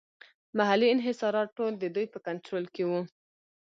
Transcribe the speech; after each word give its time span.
محلي 0.57 0.87
انحصارات 0.91 1.49
ټول 1.57 1.71
د 1.79 1.83
دوی 1.95 2.05
په 2.13 2.19
کنټرول 2.27 2.65
کې 2.73 2.83
وو. 2.89 3.01